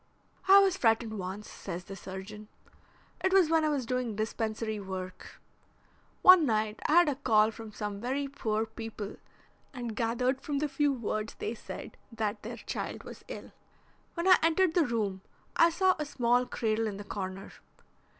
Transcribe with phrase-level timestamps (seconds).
[0.47, 2.47] "I was frightened once," says the surgeon.
[3.23, 5.39] "It was when I was doing dispensary work.
[6.23, 9.17] One night I had a call from some very poor people,
[9.75, 13.51] and gathered from the few words they said that their child was ill.
[14.15, 15.21] When I entered the room
[15.55, 17.51] I saw a small cradle in the corner.